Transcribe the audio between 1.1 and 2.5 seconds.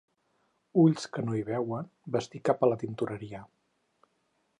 que no hi veuen, vestit